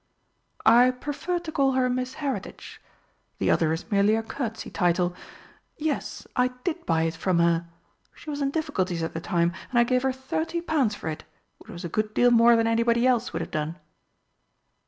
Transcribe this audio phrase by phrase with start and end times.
[0.65, 2.81] "I prefer to call her Miss Heritage
[3.37, 5.13] the other is merely a courtesy title.
[5.77, 7.67] Yes, I did buy it from her.
[8.15, 11.23] She was in difficulties at the time, and I gave her thirty pounds for it,
[11.59, 13.75] which was a good deal more than anybody else would have done."